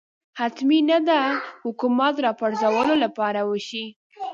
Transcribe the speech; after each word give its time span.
حتمي 0.39 0.79
نه 0.89 0.97
ده 1.07 1.19
حکومت 1.63 2.15
راپرځولو 2.25 2.93
لپاره 3.03 3.39
وشي 3.49 3.85